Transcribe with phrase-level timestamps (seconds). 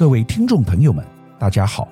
[0.00, 1.06] 各位听众朋友们，
[1.38, 1.86] 大家好。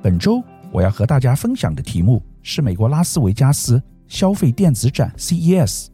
[0.00, 5.88] 本周我要和大家分享的题目是美国拉斯维加斯消费电子展 CES。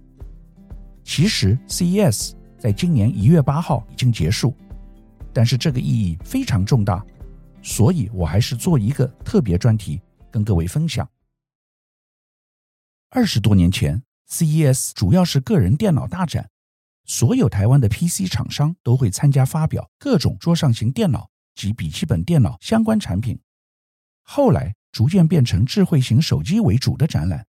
[1.03, 4.55] 其实 CES 在今年一月八号已经结束，
[5.33, 7.03] 但是这个意义非常重大，
[7.63, 9.99] 所以我还是做一个特别专题
[10.31, 11.09] 跟各位分享。
[13.09, 16.51] 二十多年前，CES 主要是个人电脑大展，
[17.07, 21.31] 所有台湾的 PC 厂商都会参加发表各种桌上型电脑。
[21.57, 23.41] 及笔记本电脑相关产品，
[24.23, 27.47] 后来逐渐变成智慧型手机为主的展览。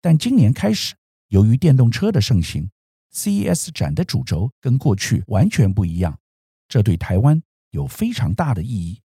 [0.00, 0.94] 但今年开始，
[1.28, 2.70] 由于电动车的盛行
[3.12, 6.20] ，CES 展的主轴跟过去完全不一样，
[6.68, 9.00] 这对台湾有非常大的意义。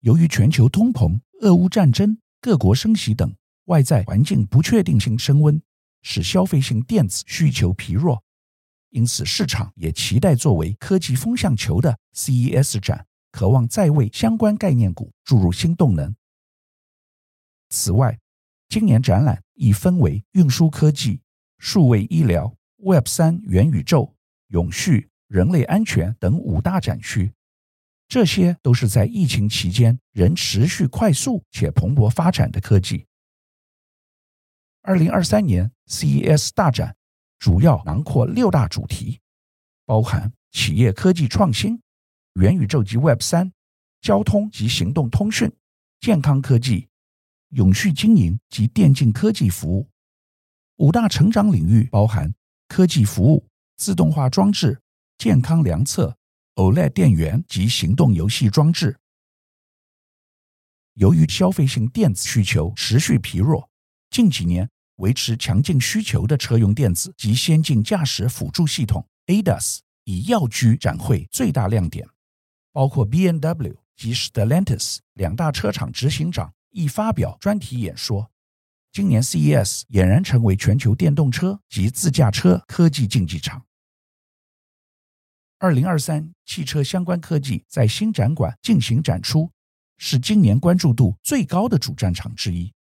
[0.00, 3.34] 由于全球通膨、俄乌战争、各国升息等
[3.66, 5.62] 外在环境不确定性升温，
[6.02, 8.23] 使消费性电子需求疲弱。
[8.94, 16.14] 因此，市场也期待作为科技风向球的 CES 展，渴望再为相关概念股注入新动能。
[17.70, 18.20] 此外，
[18.68, 21.20] 今年展览亦分为运输科技、
[21.58, 24.14] 数位医疗、Web 三、元宇宙、
[24.50, 27.32] 永续、人类安全等五大展区，
[28.06, 33.06] 这些都是在疫情期间仍持续快速且蓬勃发展的科技。
[34.82, 36.96] 二零二三年 CES 大展。
[37.44, 39.20] 主要囊括六大主题，
[39.84, 41.78] 包含企业科技创新、
[42.40, 43.52] 元宇宙及 Web 三、
[44.00, 45.52] 交通及行动通讯、
[46.00, 46.88] 健康科技、
[47.50, 49.90] 永续经营及电竞科技服务。
[50.76, 52.34] 五大成长领域包含
[52.66, 54.80] 科技服务、自动化装置、
[55.18, 56.16] 健康量测、
[56.54, 58.98] OLED 电源及行动游戏装置。
[60.94, 63.68] 由于消费性电子需求持续疲弱，
[64.08, 64.70] 近几年。
[64.96, 72.06] 维持强劲需求的车用电子及先进驾驶辅助系统 ADAS 已跃居展会最大亮点，
[72.72, 78.30] 包括 BMW 及 Stellantis 两大车厂执行长亦发表专题演说。
[78.92, 83.64] 今年 CES 俨然成为全球电动车及自驾车科技竞技场。
[85.58, 89.50] 二零二三汽车相关科技在新展馆进行展出，
[89.96, 92.72] 是今年关注度最高的主战场之一。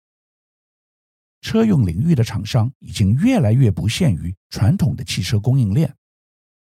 [1.43, 5.93] 车用领域的厂商已经越来越不限于传统的汽车供应链，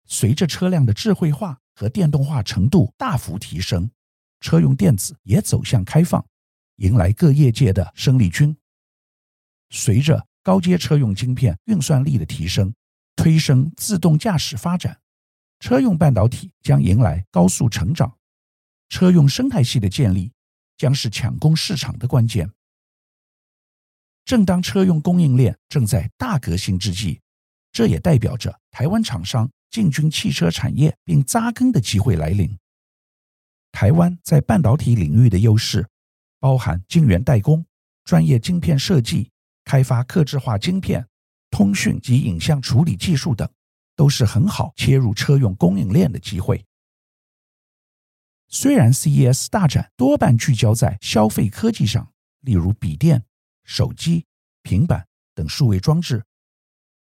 [0.05, 3.91] 随着车辆的智慧化和电动化程度大幅提升，
[4.39, 6.25] 车用电子也走向开放，
[6.77, 8.57] 迎来各业界的生力军。
[9.69, 12.73] 随着高阶车用晶片运算力的提升，
[13.15, 14.99] 推升自动驾驶发展，
[15.59, 18.17] 车用半导体将迎来高速成长，
[18.89, 20.33] 车用生态系的建立
[20.75, 22.51] 将是抢攻市场的关键。
[24.23, 27.19] 正当车用供应链正在大革新之际，
[27.71, 32.57] 这也代表着台湾厂商进军汽车产业并扎根的机会来临。
[33.71, 35.87] 台湾在半导体领域的优势，
[36.39, 37.65] 包含晶圆代工、
[38.03, 39.31] 专业晶片设计、
[39.65, 41.07] 开发客制化晶片、
[41.49, 43.49] 通讯及影像处理技术等，
[43.95, 46.65] 都是很好切入车用供应链的机会。
[48.49, 52.11] 虽然 CES 大展多半聚焦在消费科技上，
[52.41, 53.23] 例如笔电。
[53.63, 54.25] 手机、
[54.63, 56.23] 平板等数位装置，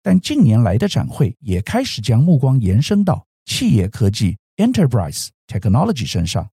[0.02, 6.50] 但近年来的展会也开始将目光延伸到企业科技 （Enterprise Technology） 身上，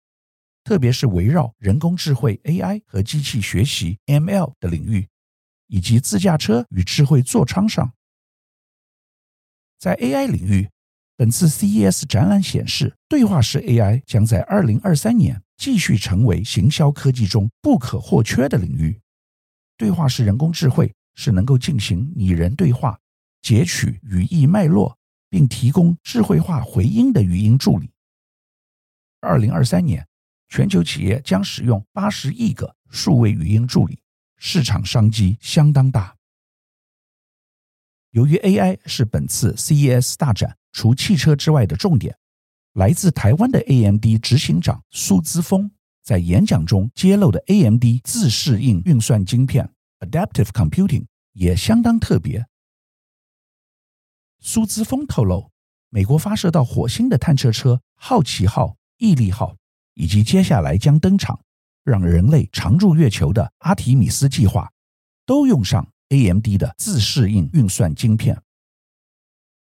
[0.64, 5.08] 特别是围绕人工智慧 （AI） 和机器学习 （ML） 的领域，
[5.68, 7.94] 以及自驾车与智慧座舱上。
[9.78, 10.70] 在 AI 领域，
[11.16, 19.00] 本次 CES 展览显示，对话式 AI 将在2023年继续成为行销科技中不可或缺的领域。
[19.78, 23.00] 对话式人工智慧是能够进行拟人对话、
[23.42, 24.98] 截取语义脉络，
[25.30, 27.92] 并提供智慧化回音的语音助理。
[29.20, 30.08] 二零二三年，
[30.48, 34.00] 全球企业将使用八十亿个数位语音助理，
[34.38, 36.16] 市场商机相当大。
[38.12, 42.18] 由于 AI 是本次 CES 大展除汽车之外的重点，
[42.74, 45.72] 来自台湾的 AMD 执行长苏姿丰。
[46.06, 49.68] 在演讲中揭露的 AMD 自适应运算晶片
[50.02, 52.46] Adaptive Computing 也相当特别。
[54.40, 55.50] 苏姿丰透露，
[55.90, 59.58] 美国发射到火星的探测车好奇号、毅力号，
[59.96, 61.42] 以及接下来将登场
[61.84, 64.72] 让人类常驻月球的阿提米斯计划，
[65.26, 68.40] 都用上 AMD 的自适应运算晶片。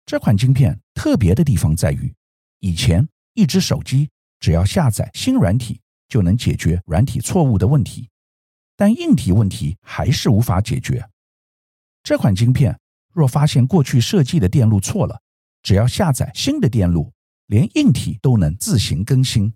[0.07, 2.11] 这款晶片特别的地方在于，
[2.57, 4.09] 以前一只手机
[4.39, 5.79] 只要下载新软体。
[6.13, 8.07] 就能解决软体错误的问题，
[8.75, 11.09] 但硬体问题还是无法解决。
[12.03, 12.79] 这款晶片
[13.11, 15.19] 若发现过去设计的电路错了，
[15.63, 17.11] 只要下载新的电路，
[17.47, 19.55] 连硬体都能自行更新。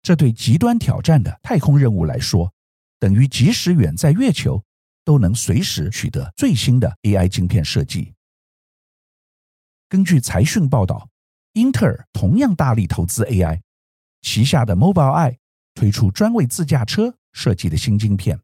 [0.00, 2.54] 这对极端挑战的太空任务来说，
[3.00, 4.62] 等于即使远在月球，
[5.04, 8.14] 都能随时取得最新的 AI 晶片设计。
[9.88, 11.08] 根据财讯报道，
[11.54, 13.60] 英特尔同样大力投资 AI，
[14.22, 15.37] 旗下的 Mobileye
[15.78, 18.40] 推出专为自驾车设计的新晶片，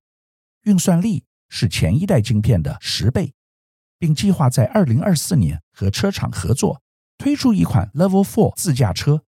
[0.63, 3.35] 运算力是前一代晶片的十倍，
[3.99, 6.81] 并计划在二零二四年和车厂合作
[7.19, 9.25] 推出一款 Level Four 自驾车。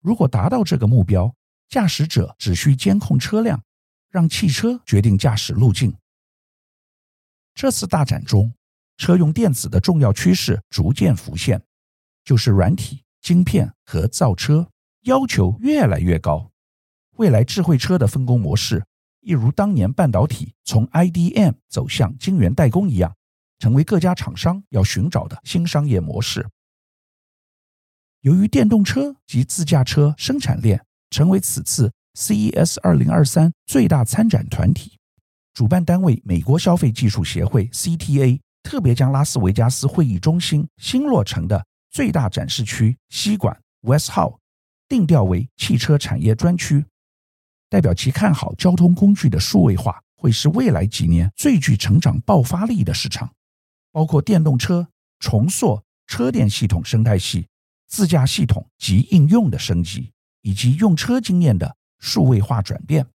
[0.00, 1.34] 如果达到这个目标，
[1.68, 3.62] 驾驶者只需监控车辆，
[4.08, 5.94] 让汽车决定驾驶路径。
[7.54, 8.54] 这次大展中，
[8.96, 11.62] 车用电子的重要趋势逐渐浮现，
[12.24, 14.70] 就是软体、晶片和造车
[15.02, 16.50] 要求越来越高。
[17.20, 18.82] 未来智慧车的分工模式，
[19.20, 23.14] 一如当年半导体从 IDM 走向晶圆代工一样，
[23.58, 26.48] 成为各家厂商要寻找的新商业模式。
[28.22, 34.98] 由于电动车及自驾车生产链，成为此次 CES 2023最大参展团体，
[35.52, 44.38] 主办单位美国消费技术协会 CTA 特别将拉斯维加斯会议中心新落成的最大展示区西馆 West Hall
[44.88, 46.86] 定调为汽车产业专区，
[47.70, 53.32] 代表其看好交通工具的数位化会是未来几年最具成长爆发力的市场，
[53.90, 54.86] 包括电动车
[55.18, 57.48] 重塑车电系统生态系、
[57.86, 60.12] 自驾系统及应用的升级。
[60.42, 63.06] 以及用车经验的数位化转变，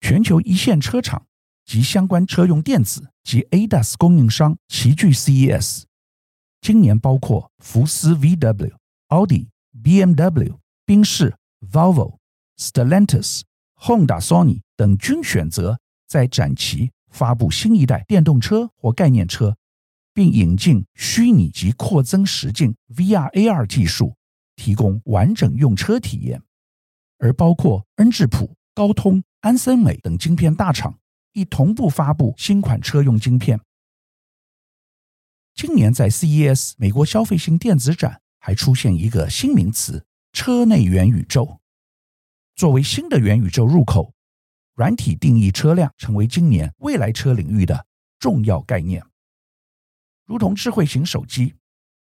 [0.00, 1.26] 全球一线车厂
[1.66, 5.82] 及相关车用电子及 ADAS 供应商齐聚 CES。
[6.62, 8.72] 今年包括福斯 VW、
[9.08, 9.50] 奥迪、
[9.82, 10.56] BMW、
[10.86, 11.36] 宾士、
[11.70, 12.16] Volvo、
[12.60, 13.40] Stellantis、
[13.80, 19.56] Honda、Sony 等均选择在展期发布新一代电动车或概念车，
[20.14, 24.14] 并引进虚拟及扩增实境 VR/AR 技术。
[24.56, 26.42] 提供完整用车体验，
[27.16, 30.98] 而包括恩智浦、高通、安森美等晶片大厂
[31.32, 33.58] 亦同步发布新款车用晶片。
[35.54, 40.04] 今年在 CES 美国消费性电子展还出现一个新名词——
[40.34, 41.59] 车内元宇宙。
[42.60, 44.12] 作为新的元宇宙入口，
[44.74, 47.86] 软体定义车辆成为今年未来车领域的
[48.18, 49.02] 重要概念。
[50.26, 51.54] 如同智慧型手机，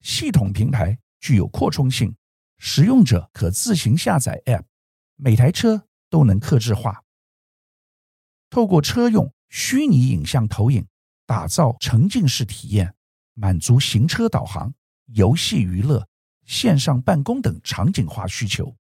[0.02, 2.16] 系统平台具有扩充性。
[2.58, 4.64] 使用者可自行下载 App，
[5.18, 7.04] 每台车都能客制化。
[8.50, 10.88] 透过车用虚拟影像投影，
[11.28, 12.96] 打造沉浸式体验，
[13.36, 14.74] 满足行车导航、
[15.14, 16.08] 游戏娱乐、
[16.48, 18.76] 线上办公等场景化需求。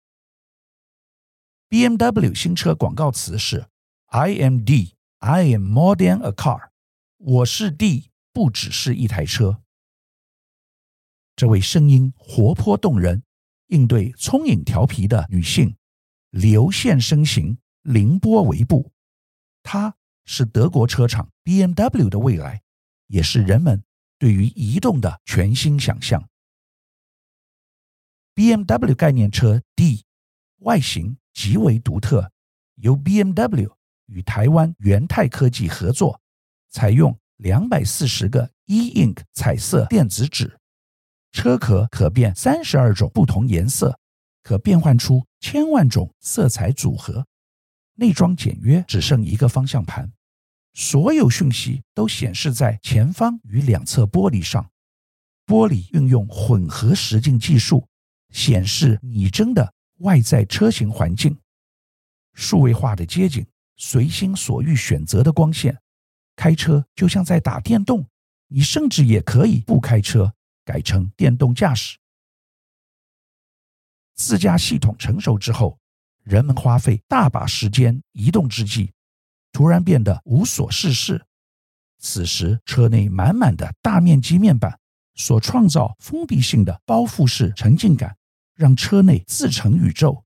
[1.70, 3.68] BMW 新车广告词是
[4.08, 6.70] “I am D, I am more than a car”，
[7.18, 9.62] 我是 D，不只是一台车。
[11.36, 13.24] 这位声音活泼动人。
[13.70, 15.76] 应对聪颖调皮的女性，
[16.30, 18.92] 流线身形，凌波微步，
[19.64, 22.62] 她是德国车厂 BMW 的未来，
[23.08, 23.84] 也是人们
[24.20, 26.30] 对于移动的全新想象。
[28.36, 30.06] BMW 概念车 D
[30.60, 32.32] 外形极为独特，
[32.78, 33.70] 由 BMW
[34.08, 36.20] 与台湾元泰科技合作，
[36.70, 40.58] 采用两百四十个 E Ink 彩色电子纸。
[41.34, 44.00] 车壳可变三十二种不同颜色，
[44.42, 47.28] 可变换出千万种色彩组合。
[47.96, 50.14] 内装简约，只剩一个方向盘，
[50.74, 54.70] 所有讯息都显示在前方与两侧玻璃上。
[55.46, 57.86] 玻璃运用混合实境技术，
[58.32, 61.38] 显示拟真的外在车型环境。
[62.34, 63.46] 数位化的街景，
[63.78, 65.78] 随心所欲选择的光线，
[66.36, 68.08] 开车就像在打电动。
[68.48, 70.34] 你甚至也可以不开车。
[70.68, 71.96] 改成电动驾驶，
[74.16, 75.78] 自驾系统成熟之后，
[76.24, 78.92] 人们花费大把时间移动之际，
[79.52, 81.24] 突然变得无所事事。
[82.00, 84.80] 此时，车内满满的大面积面板
[85.14, 88.18] 所创造封闭性的包覆式沉浸感，
[88.56, 90.24] 让车内自成宇宙，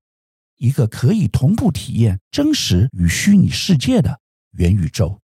[0.56, 4.20] 一个可以同步体验真实与虚拟世界的
[4.52, 5.20] 元宇宙。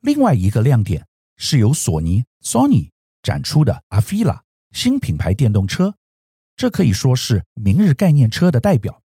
[0.00, 1.06] 另外一个亮点
[1.36, 2.90] 是由索尼 Sony。
[3.24, 5.94] 展出的 Afeela 新品牌电动车，
[6.56, 9.00] 这可以说是明日概念车的代表。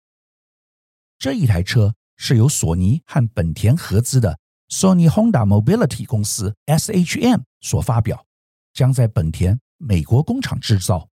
[1.19, 4.39] 这一台车是由索尼和本田合资的
[4.71, 8.25] Sony Honda Mobility 公司 SHM 所发表，
[8.73, 11.11] 将在本田美国工厂制造。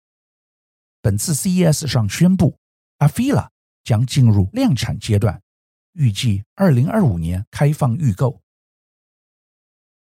[1.01, 2.57] 本次 CES 上宣布
[2.97, 3.49] ，Afeela
[3.83, 5.41] 将进入量产阶段，
[5.93, 8.41] 预计二零二五年开放预购。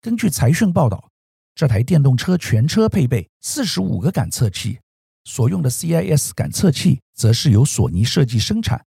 [0.01, 1.09] 根据财讯报道。
[1.55, 4.81] 这台电动车全车配备四十五个感测器，
[5.25, 8.83] 所用的 CIS 感测器则是由索尼设计生产。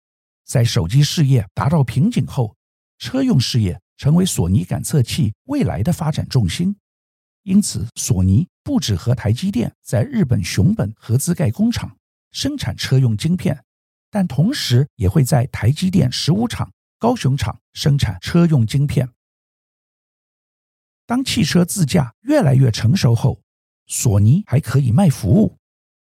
[0.44, 2.54] 在手机事业达到瓶颈后，
[2.99, 6.76] 车用事业成为索尼感测器未来的发展重心。
[7.44, 11.97] 因此，索尼不止和台积电在日本熊本合资盖工厂
[12.31, 13.64] 生产车用晶片，
[14.11, 19.09] 但同时也会在台积电十五厂高雄厂生产车用晶片。
[21.07, 23.40] 当汽车自驾越来越成熟后，
[23.87, 25.59] 索尼还可以卖服务，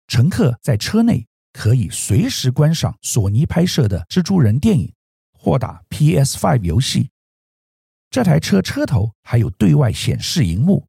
[0.06, 4.92] 乘客在车内可以随时观赏索尼拍摄的蜘蛛人电影
[5.32, 7.10] 或打 PS5 游戏。
[8.10, 10.86] 这台车车头还有对外显示荧幕。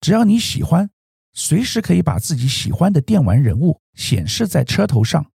[0.00, 0.88] 只要你喜欢，
[1.38, 5.30] 随时可以把自己喜欢的电玩人物显示在车头上。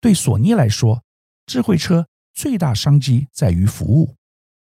[0.00, 1.04] 对索尼来说，
[1.46, 4.16] 智慧车最大商机在于服务，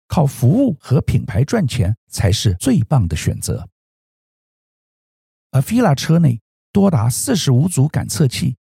[0.07, 3.67] 靠服务和品牌赚钱才是最棒的选择。
[5.53, 6.43] Afeela 车内
[6.73, 8.59] 多达四十五组感测器，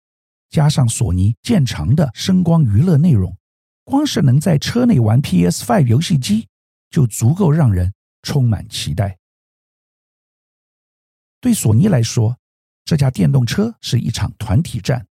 [0.50, 3.36] 加上索尼渐长的声光娱乐内容，
[3.82, 6.46] 光是能在车内玩 PS5 游戏机，
[6.90, 7.92] 就足够让人
[8.22, 9.18] 充满期待。
[11.40, 12.36] 对索尼来说，
[12.84, 15.06] 这架电动车是一场团体战，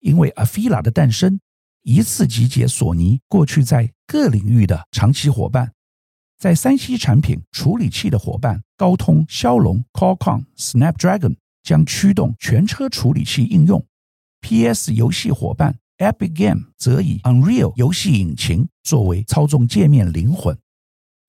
[0.00, 1.38] 因为 Afeela 的诞生，
[1.82, 5.72] 一次集结索尼过去在各领域的长期伙伴，
[6.38, 13.86] 在三 C 产品处理器的伙伴高通、骁龙、Qualcomm、Snapdragon 将驱动全车处理器应用
[14.40, 20.58] ；PS 游戏伙伴 Epic Game 则以 Unreal 游戏引擎作为操纵界面灵魂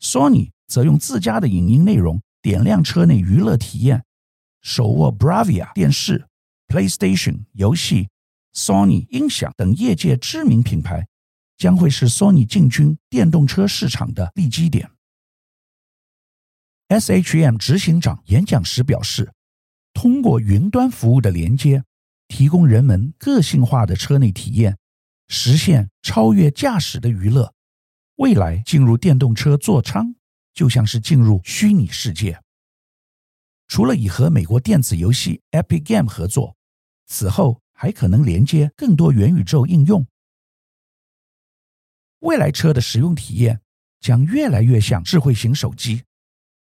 [0.01, 2.19] ；Sony 则用自家的影音内容。
[2.41, 4.03] 点亮车内娱乐体验，
[4.62, 6.27] 手握 Bravia 电视、
[6.67, 8.10] PlayStation 游戏、
[8.53, 11.08] Sony 音响等业界知名品牌，
[11.58, 14.89] 将会是 Sony 进军电动车市场的利基点。
[16.88, 19.31] SHM 执行长演讲时表示，
[19.93, 21.84] 通过云端服务的连接，
[22.27, 24.77] 提供人们个性化的车内体验，
[25.27, 27.53] 实现超越驾驶的娱乐。
[28.15, 30.15] 未来进入电动车座舱。
[30.59, 32.37] 就像是进入虚拟世界。
[33.69, 36.57] 除了已和美国电子游戏 Epic Game 合作，
[37.07, 40.05] 此后还可能连接更多元宇宙应用。
[42.19, 43.61] 未来车的使用体验
[44.01, 46.03] 将越来越像智慧型手机。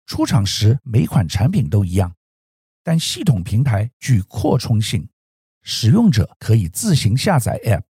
[0.04, 2.12] 出厂时每款产品都一样，
[2.82, 5.08] 但系统平台具扩充性，
[5.62, 7.84] 使用者可以自行下载 App，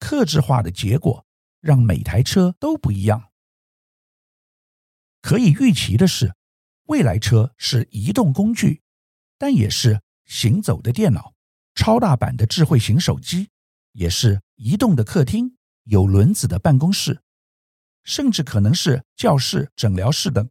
[0.00, 1.24] 客制化的结果
[1.60, 3.29] 让每台车都不一样。
[5.20, 6.34] 可以预期的是，
[6.84, 8.82] 未来车是移动工具，
[9.38, 11.34] 但也是行走的电脑、
[11.74, 13.50] 超大版的智慧型手机，
[13.92, 17.20] 也是移动的客厅、有轮子的办公室，
[18.02, 20.48] 甚至可能是教室、诊疗室等。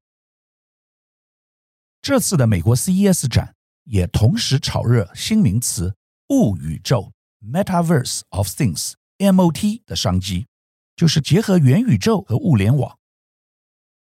[2.01, 5.95] 这次的美国 CES 展也同时炒热新名词
[6.29, 7.11] “物宇宙
[7.43, 10.47] ”（Metaverse of Things，MOT） 的商机，
[10.95, 12.98] 就是结合元宇宙和物联网。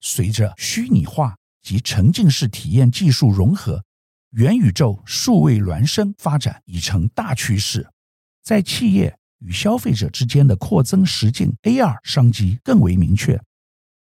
[0.00, 3.84] 随着虚拟化及沉浸式体验技术融合，
[4.30, 7.88] 元宇宙数位孪生发展已成大趋势。
[8.42, 13.40] 在企业与消费者之间的扩增实境 AR 商机更为明确，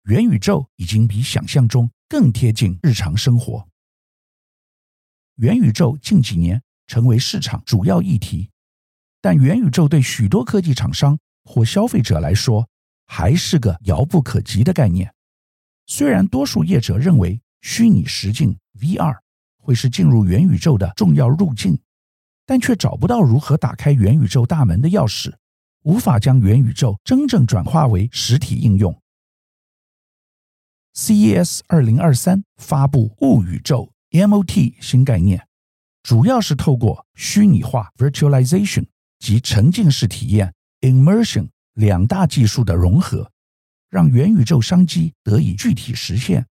[0.04, 3.68] 元宇宙已经比想象中更贴近日常生活。
[5.36, 8.50] 元宇宙近几年成为市场主要议题，
[9.22, 12.68] 但元宇宙对许多科技厂商或消费者来说
[13.08, 15.14] 还是个遥不可及的概念。
[15.92, 19.18] 虽然多数业者认为虚拟实境 VR
[19.58, 21.80] 会是进入元宇宙的重要路径，
[22.46, 25.34] 但却找不到如何打开元宇宙大门的钥匙，
[25.82, 29.02] 无法将元宇宙真正转化为实体应用。
[30.94, 35.48] CES 2023发布物宇宙 MOT 新概念，
[36.04, 38.86] 主要是透过虚拟化 Virtualization
[39.18, 43.32] 及沉浸式体验 Immersion 两大技术的融合。
[43.90, 46.48] 让元宇宙商机得以具体实现，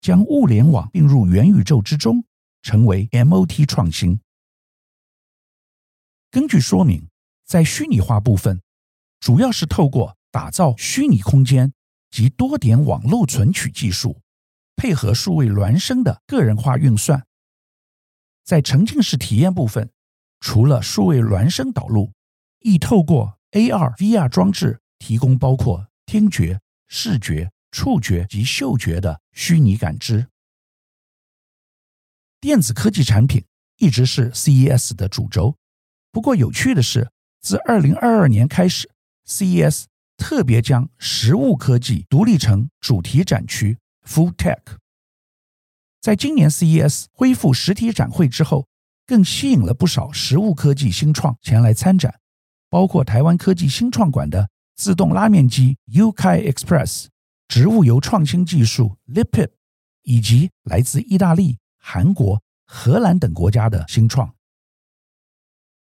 [0.00, 2.24] 将物联网并入元宇宙之中，
[2.62, 4.20] 成为 MOT 创新。
[6.30, 7.08] 根据说明，
[7.44, 8.60] 在虚拟化部分，
[9.20, 11.72] 主要是透过打造虚拟空间
[12.10, 14.20] 及多点网络存取技术，
[14.76, 17.26] 配合数位孪生的个人化运算。
[18.44, 19.90] 在沉浸式体验部分，
[20.40, 22.12] 除了数位孪生导入，
[22.60, 26.60] 亦透过 AR、VR 装置提供包括听觉。
[26.90, 30.26] 视觉、触觉及嗅觉的虚拟感知。
[32.40, 33.44] 电子科技产品
[33.76, 35.56] 一直是 CES 的主轴。
[36.10, 37.08] 不过有趣的是，
[37.40, 38.90] 自2022年开始
[39.24, 39.84] ，CES
[40.16, 44.58] 特别将实物科技独立成主题展区 Full Tech。
[46.00, 48.66] 在今年 CES 恢复实体展会之后，
[49.06, 52.18] 更吸引了不少实物科技新创前来参展，
[52.68, 57.08] 包括台湾科技新创馆的自动拉面机 U K Express、
[57.48, 59.50] 植物油创新技术 Lipip，
[60.04, 64.34] 以及来自意大利、韩国、荷兰等国家的新创。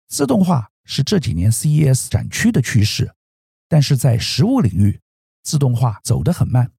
[0.09, 3.15] 自动化是这几年 CES 展区的趋势，
[3.69, 4.99] 但是在实物领域，
[5.43, 6.73] 自动化走得很慢。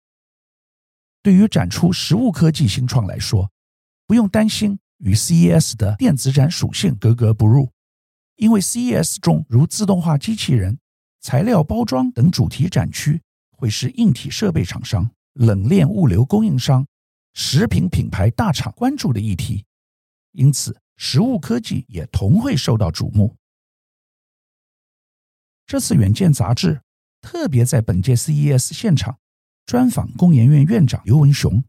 [1.22, 3.50] 对于展出实物科技新创来说，
[4.06, 7.72] 不用担心与 CES 的电子展属性格格不入，
[8.36, 10.78] 因为 CES 中如自动化机器人、
[11.24, 13.18] 材料包装等主题展区
[13.52, 16.86] 会是硬体设备厂商、冷链物流供应商、
[17.32, 19.64] 食品品牌大厂关注的议题，
[20.32, 23.34] 因此食物科技也同会受到瞩目。
[25.64, 26.82] 这次《远见》杂志
[27.22, 29.18] 特别在本届 CES 现场。
[29.64, 31.64] 专访工研院院长刘文雄，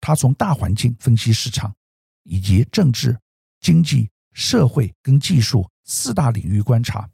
[0.00, 1.74] 他从大环境分析市场，
[2.22, 3.18] 以及政治、
[3.58, 7.10] 经济、社会跟技术四大领域观察。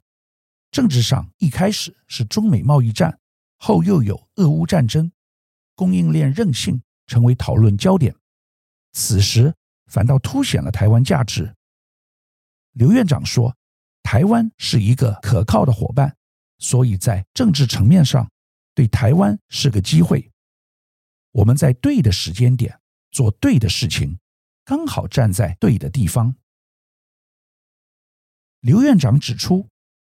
[0.71, 3.19] 政治上一开始是中美贸易战，
[3.57, 5.11] 后又有俄乌战争，
[5.75, 8.15] 供应链韧性成为讨论焦点。
[8.93, 9.53] 此时
[9.87, 11.55] 反倒凸显了台湾价值。
[12.71, 13.55] 刘院长说，
[14.01, 16.15] 台湾是一个可靠的伙伴，
[16.57, 18.29] 所以在政治层面上。
[18.73, 20.31] 对台湾是个机会，
[21.31, 22.79] 我们在对的时间点
[23.11, 24.17] 做对的事情，
[24.63, 26.33] 刚好站在对的地方。
[28.61, 29.67] 刘院长指出，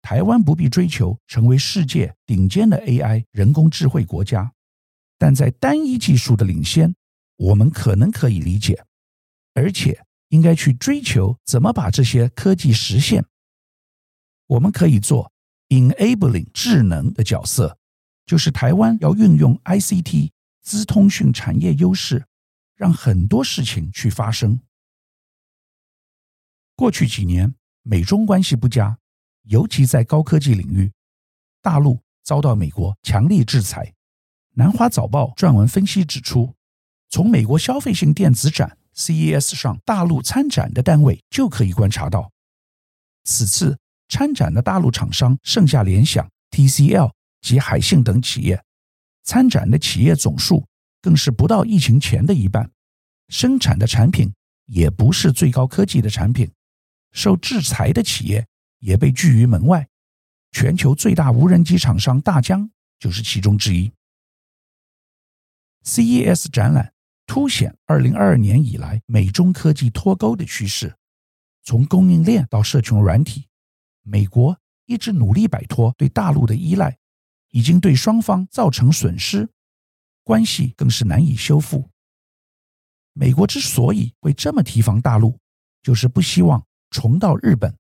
[0.06, 4.54] 台湾不必追求成为世界顶尖的 AI 人工智慧国家，
[5.18, 6.96] 但在单一技术的领先，
[7.38, 8.86] 我们可能可以理解，
[9.56, 13.26] 而且应该去追求怎么把这些科技实现。
[14.46, 15.32] 我们可以做
[15.70, 17.80] enabling 智能的角色。
[18.28, 20.30] 就是台湾要运用 ICT
[20.62, 22.28] 资通讯产业优势，
[22.76, 24.60] 让很多事情去发生。
[26.76, 29.00] 过去几年，美中关系不佳，
[29.46, 30.92] 尤其在高科技领域，
[31.62, 33.94] 大陆遭到美国强力制裁。
[34.53, 36.53] 南华早报撰文分析指出，
[37.10, 42.31] 从美国消费性电子展 CES 上大陆参展的单位就可以观察到，
[43.24, 43.77] 此次
[44.10, 47.12] 参展的大陆厂商剩下联想、TCL。
[47.42, 48.60] 及海信等企业
[49.22, 50.66] 参展的企业总数
[51.00, 52.72] 更是不到疫情前的一半，
[53.27, 54.34] 生产的产品
[54.66, 56.51] 也不是最高科技的产品，
[57.12, 58.48] 受制裁的企业
[58.86, 59.90] 也被拒于门外。
[60.52, 62.70] 全球最大无人机厂商大疆
[63.00, 63.92] 就是其中之一。
[65.84, 66.94] CES 展览
[67.26, 70.96] 凸显2022年以来美中科技脱钩的趋势，
[71.64, 73.48] 从供应链到社群软体，
[74.04, 76.98] 美国一直努力摆脱对大陆的依赖。
[77.50, 79.50] 已经对双方造成损失，
[80.24, 81.90] 关系更是难以修复。
[83.14, 85.40] 美国之所以会这么提防大陆，
[85.82, 87.74] 就是不希望重蹈日本、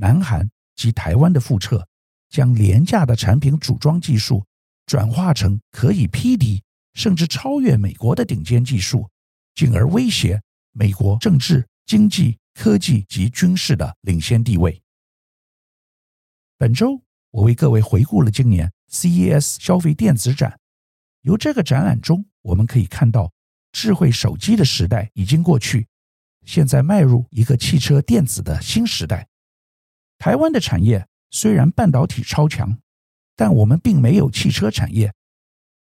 [0.00, 1.84] 南韩及台湾的复测，
[2.30, 4.44] 将廉价的产品组装技术
[4.86, 6.62] 转化成可以匹敌
[6.94, 9.10] 甚至超越美国的顶尖技术，
[9.56, 10.40] 进而威胁
[10.72, 14.80] 美国政治、经济、科技及军事的领先地位。
[16.56, 18.72] 本周，我为各位回顾了今年。
[18.90, 20.58] CES 消费电子展，
[21.20, 23.30] 由这个展览中我们可以看到，
[23.70, 25.86] 智慧手机的时代已经过去，
[26.46, 29.28] 现在迈入一个汽车电子的新时代。
[30.18, 32.78] 台湾的产业虽然半导体超强，
[33.36, 35.12] 但我们并没有汽车产业，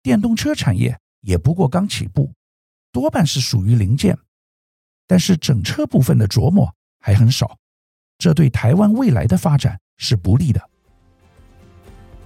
[0.02, 2.32] 电动车产业也不过刚起步，
[2.92, 4.16] 多半是属于零件，
[5.06, 7.58] 但是整车部分的琢磨还很少，
[8.18, 10.60] 这对台湾未来的发展是不利的。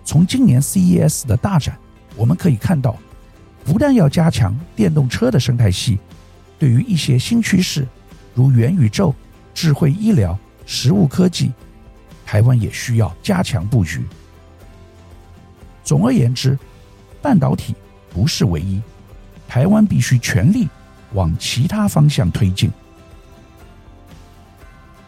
[0.05, 1.79] 从今年 CES 的大展，
[2.17, 2.99] 我们可以看到，
[3.65, 6.01] 不但要加强电动车的生态系，
[6.59, 7.87] 对于一些新趋势，
[8.35, 9.15] 如元宇宙、
[9.55, 11.53] 智慧医疗、实物科技，
[12.31, 14.05] 台湾也需要加强布局。
[15.83, 16.57] 总而言之，
[17.21, 17.75] 半导体
[18.09, 18.81] 不是唯一，
[19.49, 20.69] 台湾必须全力
[21.13, 22.71] 往其他方向推进。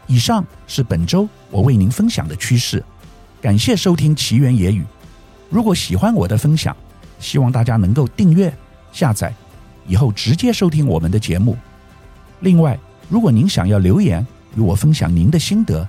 [0.08, 2.82] 以上是本周我为您分享的趋势。
[3.40, 4.84] 感谢收听奇缘野语。
[5.48, 6.76] 如果喜欢我的分享，
[7.20, 8.52] 希望大家能够订阅、
[8.92, 9.32] 下载，
[9.86, 11.56] 以后直接收听我们的节目。
[12.40, 12.76] 另外，
[13.08, 15.88] 如果您想要留言与我分享您的心得，